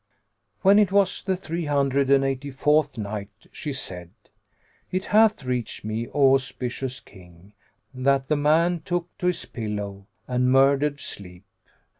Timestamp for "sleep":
10.99-11.45